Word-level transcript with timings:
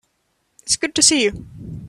It's 0.63 0.75
good 0.77 0.95
to 0.95 1.03
see 1.03 1.23
you. 1.25 1.47